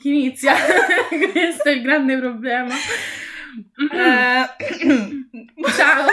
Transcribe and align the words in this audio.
Chi 0.00 0.08
inizia? 0.08 0.54
Questo 1.32 1.68
è 1.68 1.72
il 1.72 1.82
grande 1.82 2.16
problema. 2.18 2.74
Eh, 2.74 4.46
Ciao. 5.76 6.06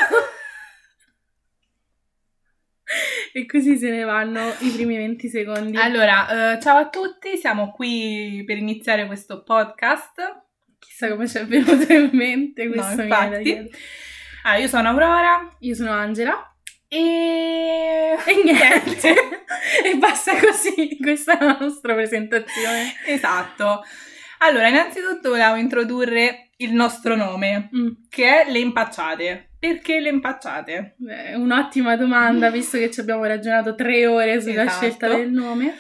E 3.34 3.46
così 3.46 3.78
se 3.78 3.90
ne 3.90 4.04
vanno 4.04 4.54
i 4.60 4.72
primi 4.72 4.98
20 4.98 5.30
secondi. 5.30 5.78
allora, 5.78 6.56
eh, 6.56 6.60
ciao 6.62 6.78
a 6.78 6.90
tutti, 6.90 7.38
siamo 7.38 7.72
qui 7.72 8.44
per 8.46 8.58
iniziare 8.58 9.06
questo 9.06 9.44
podcast. 9.44 10.44
Chissà 10.80 11.10
come 11.10 11.28
ci 11.28 11.38
è 11.38 11.46
venuto 11.46 11.92
in 11.92 12.10
mente 12.14 12.66
No, 12.66 12.72
questo 12.72 12.96
da 12.96 13.04
infatti. 13.04 13.72
Ah, 14.44 14.58
io 14.58 14.68
sono 14.68 14.90
Aurora 14.90 15.56
Io 15.60 15.76
sono 15.76 15.92
Angela. 15.92 16.57
E... 16.88 18.16
E 18.28 18.44
niente. 18.44 19.16
e 19.86 19.96
basta 19.98 20.36
così. 20.40 20.98
Questa 21.00 21.38
è 21.38 21.44
la 21.44 21.58
nostra 21.60 21.94
presentazione. 21.94 22.94
Esatto. 23.06 23.84
Allora, 24.40 24.68
innanzitutto 24.68 25.30
volevo 25.30 25.56
introdurre 25.56 26.50
il 26.58 26.74
nostro 26.74 27.16
nome, 27.16 27.70
Mm. 27.76 27.88
che 28.10 28.42
è 28.44 28.52
Le 28.52 28.60
Impacciate. 28.60 29.52
Perché 29.60 30.00
Le 30.00 30.10
Impacciate? 30.10 30.96
Beh, 30.98 31.36
un'ottima 31.36 31.96
domanda, 31.96 32.50
visto 32.52 32.78
che 32.78 32.92
ci 32.92 33.00
abbiamo 33.00 33.24
ragionato 33.26 33.76
tre 33.76 34.06
ore 34.08 34.42
sulla 34.42 34.64
Esatto. 34.64 34.78
scelta 34.86 35.08
del 35.08 35.32
nome. 35.32 35.76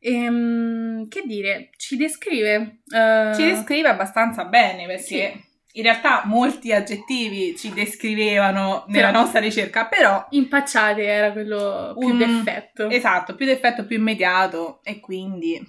Ehm, 0.00 1.08
che 1.08 1.22
dire, 1.26 1.70
ci 1.76 1.96
descrive. 1.96 2.80
eh, 2.94 3.32
Ci 3.34 3.44
descrive 3.44 3.88
abbastanza 3.88 4.44
bene 4.44 4.86
perché 4.86 5.40
in 5.74 5.82
realtà 5.84 6.22
molti 6.26 6.72
aggettivi 6.72 7.56
ci 7.56 7.72
descrivevano 7.72 8.84
nella 8.88 9.06
Però- 9.08 9.20
nostra 9.20 9.40
ricerca, 9.40 9.86
però 9.86 10.26
Impacciate 10.30 11.02
era 11.04 11.32
quello 11.32 11.94
più 11.98 12.08
Un- 12.08 12.18
d'effetto. 12.18 12.88
esatto, 12.90 13.34
più 13.34 13.46
d'effetto 13.46 13.84
più 13.86 13.96
immediato 13.98 14.80
e 14.82 15.00
quindi 15.00 15.60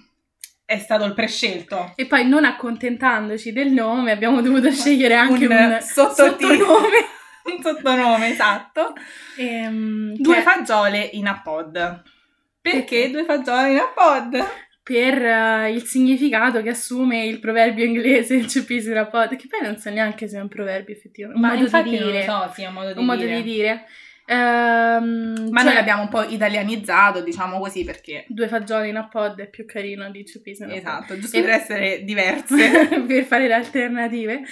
è 0.66 0.78
stato 0.78 1.04
il 1.04 1.14
prescelto. 1.14 1.92
E 1.96 2.06
poi 2.06 2.26
non 2.26 2.44
accontentandoci 2.44 3.52
del 3.52 3.70
nome 3.70 4.10
abbiamo 4.12 4.40
dovuto 4.42 4.70
scegliere 4.70 5.14
anche 5.14 5.46
un, 5.46 5.52
un 5.52 5.78
sottotitolo. 5.80 6.54
sottonome. 6.64 7.12
Un 7.44 7.60
sottonome, 7.62 8.28
esatto. 8.30 8.94
Ehm, 9.36 10.14
Due 10.16 10.36
che- 10.36 10.40
fagiole 10.40 10.98
in 11.12 11.26
a 11.26 11.42
pod. 11.42 11.72
Perché 11.72 12.02
Perché? 12.62 13.10
due 13.10 13.24
fagiole 13.26 13.70
in 13.72 13.76
a 13.76 13.92
pod? 13.94 14.42
Per 14.84 15.24
eh, 15.24 15.72
il 15.72 15.82
significato 15.84 16.60
che 16.60 16.68
assume 16.68 17.24
il 17.24 17.40
proverbio 17.40 17.86
inglese 17.86 18.44
a 18.98 19.06
pod, 19.06 19.34
che 19.34 19.46
poi 19.48 19.60
non 19.62 19.78
so 19.78 19.88
neanche 19.88 20.28
se 20.28 20.36
è 20.36 20.40
un 20.42 20.48
proverbio 20.48 20.94
effettivamente, 20.94 21.42
un 21.42 21.48
modo 21.48 21.62
infatti 21.62 21.88
di 21.88 21.96
dire. 21.96 22.26
non 22.26 22.40
lo 22.40 22.46
so, 22.46 22.52
sì, 22.52 22.64
un 22.64 22.72
modo 22.74 22.92
di 22.92 22.98
un 22.98 23.04
modo 23.06 23.22
dire. 23.22 23.36
di 23.36 23.42
dire. 23.42 23.86
Ehm, 24.26 25.48
Ma 25.50 25.60
cioè, 25.60 25.64
noi 25.64 25.74
l'abbiamo 25.74 26.02
un 26.02 26.08
po' 26.08 26.22
italianizzato, 26.22 27.22
diciamo 27.22 27.58
così, 27.58 27.82
perché... 27.82 28.26
due 28.28 28.46
fagioli 28.46 28.90
in 28.90 28.96
a 28.96 29.08
pod 29.08 29.40
è 29.40 29.48
più 29.48 29.64
carino 29.64 30.10
di 30.10 30.22
two 30.22 30.42
peas 30.42 30.58
in 30.58 30.64
a 30.64 30.68
pod. 30.68 30.76
Esatto, 30.76 31.18
giusto 31.18 31.36
E- 31.38 31.40
per 31.40 31.50
essere 31.50 32.04
diverse. 32.04 32.88
per 33.08 33.24
fare 33.24 33.46
le 33.46 33.54
alternative. 33.54 34.42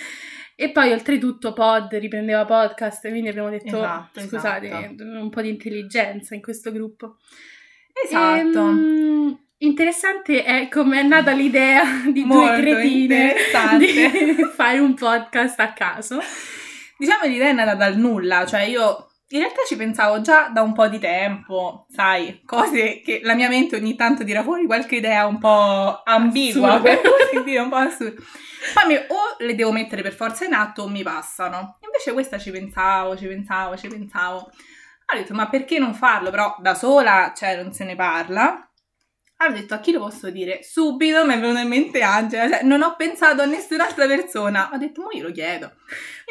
E 0.56 0.70
poi 0.70 0.92
oltretutto 0.92 1.52
pod 1.52 1.92
riprendeva 1.92 2.46
podcast, 2.46 3.06
quindi 3.10 3.28
abbiamo 3.28 3.50
detto 3.50 3.76
Esatto, 3.76 4.20
scusate, 4.20 4.66
esatto. 4.66 5.02
un 5.02 5.28
po' 5.28 5.42
di 5.42 5.50
intelligenza 5.50 6.34
in 6.34 6.40
questo 6.40 6.72
gruppo. 6.72 7.16
Esatto. 8.02 8.68
Ehm, 8.68 9.38
interessante 9.64 10.44
è 10.44 10.68
come 10.68 11.00
è 11.00 11.02
nata 11.02 11.32
l'idea 11.32 11.82
di 12.10 12.24
Molto 12.24 12.60
due 12.60 12.60
cretine 12.60 13.34
di 13.78 14.44
fare 14.54 14.78
un 14.78 14.94
podcast 14.94 15.58
a 15.60 15.72
caso. 15.72 16.20
Diciamo 16.98 17.24
l'idea 17.24 17.48
è 17.48 17.52
nata 17.52 17.74
dal 17.74 17.96
nulla, 17.96 18.46
cioè 18.46 18.62
io 18.62 19.08
in 19.28 19.38
realtà 19.38 19.62
ci 19.66 19.76
pensavo 19.76 20.20
già 20.20 20.48
da 20.48 20.60
un 20.62 20.74
po' 20.74 20.88
di 20.88 20.98
tempo, 20.98 21.86
sai, 21.88 22.42
cose 22.44 23.00
che 23.02 23.20
la 23.22 23.34
mia 23.34 23.48
mente 23.48 23.76
ogni 23.76 23.94
tanto 23.96 24.24
tira 24.24 24.42
fuori 24.42 24.66
qualche 24.66 24.96
idea 24.96 25.26
un 25.26 25.38
po' 25.38 26.02
ambigua, 26.04 26.74
Assurda. 26.74 26.90
per 26.90 27.00
così 27.00 27.44
dire, 27.44 27.60
un 27.60 27.68
po' 27.70 27.76
assurda. 27.76 28.20
Poi 28.74 28.86
mi- 28.86 28.96
o 28.96 29.36
le 29.38 29.54
devo 29.54 29.72
mettere 29.72 30.02
per 30.02 30.12
forza 30.12 30.44
in 30.44 30.52
atto 30.52 30.82
o 30.82 30.88
mi 30.88 31.02
passano. 31.02 31.78
Invece 31.82 32.12
questa 32.12 32.38
ci 32.38 32.50
pensavo, 32.50 33.16
ci 33.16 33.26
pensavo, 33.26 33.76
ci 33.76 33.88
pensavo. 33.88 34.36
Ho 34.36 35.16
detto, 35.16 35.34
ma 35.34 35.48
perché 35.48 35.78
non 35.78 35.94
farlo? 35.94 36.30
Però 36.30 36.54
da 36.60 36.74
sola, 36.74 37.32
cioè, 37.34 37.56
non 37.60 37.72
se 37.72 37.84
ne 37.84 37.96
parla. 37.96 38.70
Ho 39.48 39.52
detto, 39.52 39.74
a 39.74 39.80
chi 39.80 39.92
lo 39.92 40.00
posso 40.00 40.30
dire? 40.30 40.60
Subito 40.62 41.24
mi 41.26 41.34
è 41.34 41.38
venuta 41.40 41.60
in 41.60 41.68
mente 41.68 42.00
Angela, 42.02 42.48
cioè, 42.48 42.62
non 42.62 42.82
ho 42.82 42.94
pensato 42.96 43.42
a 43.42 43.44
nessun'altra 43.44 44.06
persona. 44.06 44.70
Ho 44.72 44.76
detto, 44.76 45.02
mo 45.02 45.08
io 45.12 45.24
lo 45.24 45.32
chiedo. 45.32 45.72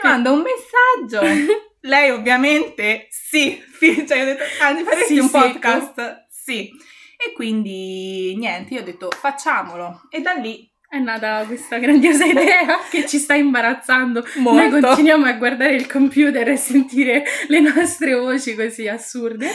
Mi 0.02 0.10
manda 0.10 0.32
un 0.32 0.42
messaggio. 0.44 1.26
Lei 1.84 2.12
ovviamente 2.12 3.08
sì, 3.10 3.62
cioè 4.08 4.22
ho 4.22 4.26
detto, 4.26 4.44
Angela, 4.62 4.90
faresti 4.90 5.14
Sì, 5.16 5.20
un 5.20 5.28
secco. 5.30 5.48
podcast? 5.50 6.26
Sì. 6.30 6.70
E 7.18 7.34
quindi, 7.34 8.36
niente, 8.38 8.74
io 8.74 8.82
ho 8.82 8.84
detto, 8.84 9.10
facciamolo. 9.12 10.08
E 10.10 10.22
da 10.22 10.34
lì, 10.34 10.70
È 10.88 10.98
nata 10.98 11.44
questa 11.48 11.78
grandiosa 11.78 12.26
idea 12.26 12.80
che 12.90 13.06
ci 13.08 13.18
sta 13.18 13.34
imbarazzando. 13.34 14.26
Noi 14.36 14.70
molto. 14.70 14.88
continuiamo 14.88 15.26
a 15.26 15.34
guardare 15.34 15.76
il 15.76 15.88
computer 15.88 16.50
e 16.50 16.58
sentire 16.58 17.24
le 17.48 17.60
nostre 17.62 18.14
voci 18.14 18.56
così 18.56 18.88
assurde. 18.90 19.50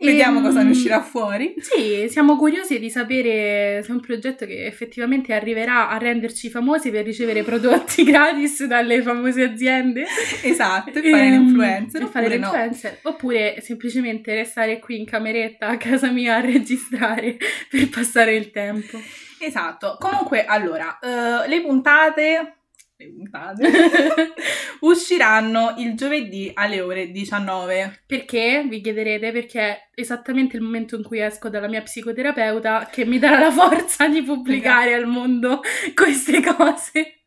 Vediamo 0.00 0.38
Ehm, 0.38 0.44
cosa 0.44 0.62
ne 0.62 0.70
uscirà 0.70 1.00
fuori. 1.02 1.54
Sì, 1.58 2.06
siamo 2.08 2.36
curiosi 2.36 2.78
di 2.78 2.88
sapere 2.88 3.82
se 3.82 3.88
è 3.88 3.92
un 3.92 4.00
progetto 4.00 4.46
che 4.46 4.64
effettivamente 4.66 5.32
arriverà 5.32 5.88
a 5.88 5.98
renderci 5.98 6.50
famosi 6.50 6.90
per 6.90 7.04
ricevere 7.04 7.42
prodotti 7.42 8.04
gratis 8.04 8.64
dalle 8.66 9.02
famose 9.02 9.42
aziende. 9.42 10.04
Esatto, 10.42 10.90
e 10.98 11.10
fare 11.10 11.24
Ehm, 11.24 11.30
l'influencer. 11.30 12.02
e 12.02 12.06
fare 12.06 12.26
oppure 12.26 12.38
no. 12.40 12.50
l'influencer. 12.52 12.98
Oppure 13.02 13.60
semplicemente 13.60 14.34
restare 14.34 14.78
qui 14.78 14.98
in 14.98 15.04
cameretta 15.04 15.66
a 15.66 15.76
casa 15.76 16.10
mia 16.10 16.36
a 16.36 16.40
registrare 16.40 17.36
per 17.68 17.88
passare 17.88 18.36
il 18.36 18.50
tempo. 18.50 19.00
Esatto. 19.40 19.96
Comunque, 19.98 20.44
allora, 20.44 20.98
eh, 21.00 21.48
le 21.48 21.60
puntate... 21.62 22.52
Le 23.00 23.12
puntate... 23.12 23.62
usciranno 24.80 25.74
il 25.78 25.94
giovedì 25.94 26.50
alle 26.52 26.80
ore 26.80 27.10
19. 27.10 28.02
Perché? 28.06 28.64
Vi 28.68 28.80
chiederete 28.80 29.30
perché 29.30 29.60
è 29.60 29.80
esattamente 29.94 30.56
il 30.56 30.62
momento 30.62 30.96
in 30.96 31.04
cui 31.04 31.20
esco 31.20 31.48
dalla 31.48 31.68
mia 31.68 31.82
psicoterapeuta 31.82 32.88
che 32.90 33.04
mi 33.04 33.18
darà 33.18 33.38
la 33.38 33.50
forza 33.52 34.08
di 34.08 34.22
pubblicare 34.22 34.94
al 34.94 35.06
mondo 35.06 35.60
queste 35.94 36.42
cose. 36.42 37.20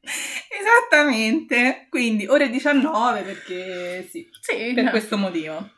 Esattamente. 0.59 1.87
Quindi 1.89 2.27
ore 2.27 2.49
19 2.49 3.21
perché 3.21 4.05
sì, 4.09 4.27
Sì, 4.41 4.73
per 4.73 4.83
no. 4.83 4.89
questo 4.89 5.17
motivo. 5.17 5.71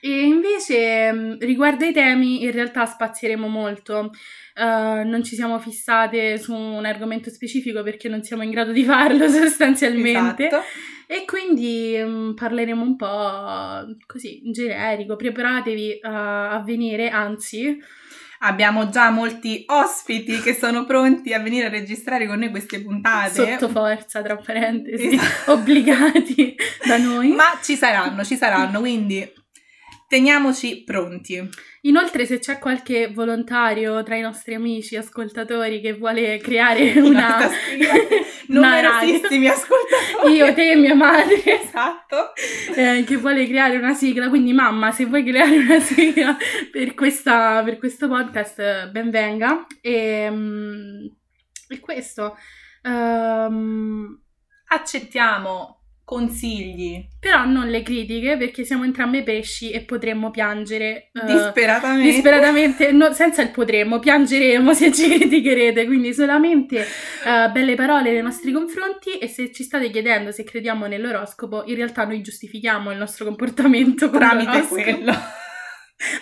E 0.00 0.22
invece 0.26 1.12
mh, 1.12 1.38
riguardo 1.40 1.84
ai 1.84 1.92
temi, 1.92 2.42
in 2.44 2.50
realtà 2.52 2.86
spazieremo 2.86 3.46
molto. 3.48 4.10
Eh, 4.54 5.04
non 5.04 5.22
ci 5.22 5.34
siamo 5.34 5.58
fissate 5.58 6.38
su 6.38 6.54
un 6.54 6.84
argomento 6.84 7.30
specifico 7.30 7.82
perché 7.82 8.08
non 8.08 8.22
siamo 8.22 8.42
in 8.42 8.50
grado 8.50 8.72
di 8.72 8.84
farlo 8.84 9.28
sostanzialmente. 9.30 10.46
Esatto. 10.46 10.64
E 11.06 11.24
quindi 11.24 11.96
mh, 11.96 12.34
parleremo 12.34 12.82
un 12.82 12.96
po' 12.96 13.96
così, 14.06 14.40
generico. 14.52 15.16
Preparatevi 15.16 15.90
eh, 15.92 15.98
a 16.02 16.62
venire, 16.64 17.08
anzi, 17.10 17.78
Abbiamo 18.42 18.88
già 18.88 19.10
molti 19.10 19.64
ospiti 19.66 20.40
che 20.40 20.54
sono 20.54 20.86
pronti 20.86 21.34
a 21.34 21.40
venire 21.40 21.66
a 21.66 21.68
registrare 21.68 22.26
con 22.26 22.38
noi 22.38 22.48
queste 22.48 22.80
puntate. 22.80 23.34
sotto 23.58 23.68
forza, 23.68 24.22
tra 24.22 24.34
parentesi, 24.36 25.08
Esatto. 25.08 25.52
obbligati 25.52 26.56
da 26.86 26.96
noi. 26.96 27.32
Ma 27.32 27.58
ci 27.62 27.76
saranno, 27.76 28.24
ci 28.24 28.36
saranno, 28.36 28.80
quindi 28.80 29.30
teniamoci 30.10 30.82
pronti. 30.82 31.40
Inoltre, 31.82 32.26
se 32.26 32.40
c'è 32.40 32.58
qualche 32.58 33.12
volontario 33.12 34.02
tra 34.02 34.16
i 34.16 34.20
nostri 34.20 34.54
amici 34.54 34.96
ascoltatori 34.96 35.80
che 35.80 35.92
vuole 35.92 36.38
creare 36.38 36.98
una. 36.98 37.38
Una 38.50 38.80
Numerosissimi 38.80 39.46
ascoltatori. 39.46 40.34
Io, 40.34 40.52
te 40.52 40.72
e 40.72 40.74
mia 40.74 40.96
madre, 40.96 41.36
Esatto. 41.62 42.32
eh, 42.74 43.04
che 43.06 43.16
vuole 43.16 43.46
creare 43.46 43.76
una 43.76 43.94
sigla. 43.94 44.28
Quindi, 44.28 44.52
mamma, 44.52 44.90
se 44.90 45.04
vuoi 45.04 45.22
creare 45.22 45.56
una 45.56 45.78
sigla 45.78 46.36
per, 46.72 46.94
questa, 46.94 47.62
per 47.62 47.78
questo 47.78 48.08
podcast, 48.08 48.58
eh, 48.58 48.88
ben 48.90 49.10
venga. 49.10 49.64
E, 49.80 50.28
mm, 50.28 51.06
e 51.68 51.78
questo. 51.78 52.36
Ehm, 52.82 54.20
Accettiamo 54.72 55.79
consigli 56.10 57.06
però 57.20 57.44
non 57.44 57.68
le 57.68 57.82
critiche 57.82 58.36
perché 58.36 58.64
siamo 58.64 58.82
entrambe 58.82 59.22
pesci 59.22 59.70
e 59.70 59.82
potremmo 59.82 60.30
piangere. 60.30 61.10
eh, 61.12 61.26
disperatamente. 61.26 62.10
Disperatamente, 62.10 62.90
no, 62.90 63.12
senza 63.12 63.42
il 63.42 63.50
potremmo, 63.50 64.00
piangeremo 64.00 64.72
se 64.74 64.90
ci 64.90 65.08
criticherete, 65.16 65.86
quindi 65.86 66.12
solamente 66.12 66.78
eh, 66.80 67.50
belle 67.52 67.76
parole 67.76 68.10
nei 68.10 68.22
nostri 68.22 68.50
confronti 68.50 69.18
e 69.18 69.28
se 69.28 69.52
ci 69.52 69.62
state 69.62 69.90
chiedendo 69.90 70.32
se 70.32 70.42
crediamo 70.42 70.86
nell'oroscopo, 70.86 71.62
in 71.66 71.76
realtà 71.76 72.04
noi 72.04 72.22
giustifichiamo 72.22 72.90
il 72.90 72.98
nostro 72.98 73.26
comportamento 73.26 74.10
tramite 74.10 74.66
quello. 74.66 75.12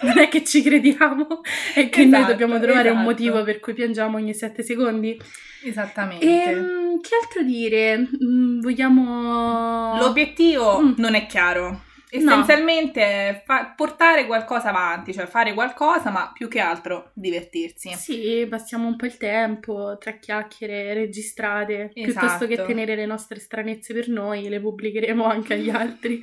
Non 0.03 0.19
è 0.19 0.29
che 0.29 0.43
ci 0.43 0.61
crediamo, 0.61 1.41
è 1.73 1.89
che 1.89 2.05
noi 2.05 2.15
Esatto, 2.19 2.33
dobbiamo 2.33 2.59
trovare 2.59 2.89
un 2.89 2.97
esatto. 2.97 3.11
motivo 3.11 3.45
per 3.45 3.61
cui 3.61 3.75
piangiamo 3.75 4.17
ogni 4.17 4.35
sette 4.35 4.65
secondi. 4.65 5.17
Esattamente. 5.63 6.27
Ehm, 6.27 6.88
che 7.01 7.15
altro 7.23 7.43
dire? 7.43 7.99
Mm, 8.25 8.61
vogliamo... 8.61 9.99
L'obiettivo 9.99 10.81
Mm. 10.81 10.93
non 10.97 11.15
è 11.15 11.27
chiaro. 11.27 11.83
Essenzialmente 12.11 13.03
è 13.03 13.43
fa- 13.45 13.75
portare 13.77 14.25
qualcosa 14.25 14.71
avanti, 14.71 15.13
cioè 15.13 15.27
fare 15.27 15.53
qualcosa, 15.53 16.09
ma 16.11 16.31
più 16.33 16.49
che 16.49 16.59
altro 16.59 17.11
divertirsi. 17.13 17.91
Sì, 17.95 18.47
passiamo 18.49 18.87
un 18.89 18.97
po' 18.97 19.05
il 19.05 19.19
tempo 19.19 19.99
tra 20.01 20.13
chiacchiere 20.13 20.95
registrate, 20.95 21.91
piuttosto 21.93 22.47
che 22.47 22.55
Esatto. 22.55 22.69
tenere 22.69 22.95
le 22.97 23.05
nostre 23.05 23.39
stranezze 23.41 23.93
per 23.93 24.09
noi, 24.09 24.49
le 24.49 24.59
pubblicheremo 24.59 25.23
anche 25.25 25.53
agli 25.55 25.69
altri. 25.69 26.19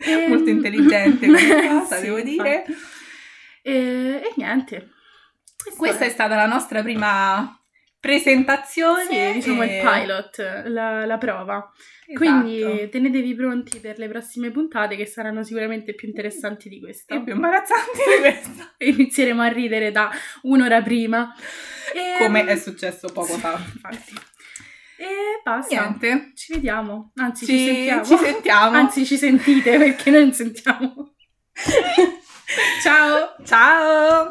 Molto 0.28 0.48
Ehm, 0.48 0.56
intelligente 0.56 1.26
questa 1.26 1.68
cosa, 1.68 1.96
sì, 1.96 2.02
devo 2.04 2.20
dire. 2.22 2.64
E, 3.62 3.72
e 4.24 4.32
niente. 4.36 4.88
Questo 5.62 5.76
Questa 5.78 6.04
è 6.06 6.08
stata 6.08 6.34
la 6.34 6.46
nostra 6.46 6.80
prima 6.82 7.59
presentazione. 8.00 9.28
Sì, 9.28 9.32
diciamo 9.34 9.62
e- 9.62 9.76
il 9.76 9.82
pilot, 9.82 10.62
la, 10.66 11.04
la 11.04 11.18
prova. 11.18 11.70
Esatto. 12.06 12.18
Quindi 12.24 12.88
tenetevi 12.90 13.34
pronti 13.36 13.78
per 13.78 13.98
le 13.98 14.08
prossime 14.08 14.50
puntate 14.50 14.96
che 14.96 15.06
saranno 15.06 15.44
sicuramente 15.44 15.94
più 15.94 16.08
interessanti 16.08 16.68
di 16.68 16.80
questa. 16.80 17.14
è 17.14 17.22
più 17.22 17.34
imbarazzante 17.34 17.98
di 18.14 18.20
questa. 18.20 18.74
E 18.78 18.88
inizieremo 18.88 19.42
a 19.42 19.46
ridere 19.48 19.92
da 19.92 20.10
un'ora 20.42 20.82
prima. 20.82 21.32
E... 21.94 22.24
Come 22.24 22.44
è 22.46 22.56
successo 22.56 23.08
poco 23.12 23.34
fa. 23.34 23.52
Infatti. 23.52 24.14
E 24.96 25.40
basta. 25.44 25.80
Niente. 25.80 26.32
Ci 26.34 26.54
vediamo. 26.54 27.12
Anzi, 27.14 27.46
ci, 27.46 27.56
Ci, 27.56 27.64
sentiamo. 27.66 28.04
ci 28.04 28.16
sentiamo. 28.16 28.76
Anzi, 28.76 29.04
ci 29.06 29.16
sentite 29.16 29.78
perché 29.78 30.10
noi 30.10 30.20
non 30.22 30.32
sentiamo. 30.32 31.14
Ciao! 32.82 33.36
Ciao. 33.44 34.28